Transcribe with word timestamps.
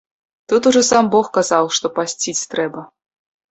Тут 0.49 0.67
ужо 0.69 0.81
сам 0.87 1.11
бог 1.17 1.29
казаў, 1.37 1.71
што 1.77 1.93
пасціць 2.01 2.47
трэба. 2.57 2.89